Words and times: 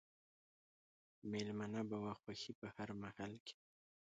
مېلمنه 1.31 1.81
به 1.89 1.97
وه 2.03 2.13
خوښي 2.21 2.53
په 2.59 2.67
هر 2.75 2.89
محل 3.01 3.33
کښي 3.45 3.57